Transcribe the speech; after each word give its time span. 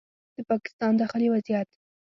د 0.35 0.37
پاکستان 0.51 0.91
داخلي 1.01 1.27
وضعیت 1.31 1.69